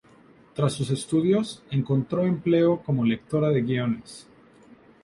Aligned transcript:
Tras 0.55 0.73
sus 0.73 0.89
estudios, 0.89 1.61
encontró 1.69 2.23
empleo 2.25 2.81
como 2.83 3.05
lectora 3.05 3.49
de 3.49 3.61
guiones. 3.61 4.25